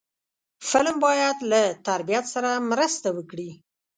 [0.69, 3.49] فلم باید له تربیت سره مرسته وکړي